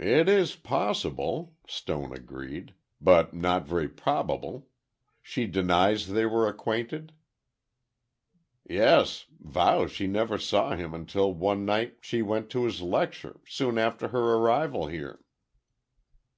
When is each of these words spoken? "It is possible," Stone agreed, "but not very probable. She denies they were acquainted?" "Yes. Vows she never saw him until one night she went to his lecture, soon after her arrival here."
"It 0.00 0.28
is 0.28 0.54
possible," 0.54 1.54
Stone 1.66 2.12
agreed, 2.12 2.74
"but 3.00 3.32
not 3.32 3.66
very 3.66 3.88
probable. 3.88 4.68
She 5.22 5.46
denies 5.46 6.08
they 6.08 6.26
were 6.26 6.46
acquainted?" 6.46 7.14
"Yes. 8.68 9.24
Vows 9.40 9.90
she 9.90 10.06
never 10.06 10.36
saw 10.36 10.76
him 10.76 10.92
until 10.92 11.32
one 11.32 11.64
night 11.64 11.96
she 12.02 12.20
went 12.20 12.50
to 12.50 12.64
his 12.66 12.82
lecture, 12.82 13.40
soon 13.48 13.78
after 13.78 14.08
her 14.08 14.34
arrival 14.34 14.88
here." 14.88 15.22